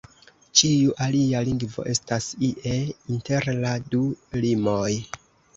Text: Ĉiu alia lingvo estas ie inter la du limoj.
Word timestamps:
Ĉiu 0.61 0.93
alia 1.07 1.41
lingvo 1.49 1.85
estas 1.93 2.29
ie 2.49 2.79
inter 3.17 3.47
la 3.61 3.75
du 3.93 4.03
limoj. 4.43 4.91